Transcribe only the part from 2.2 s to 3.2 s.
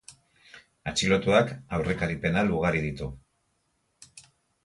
penal ugari ditu.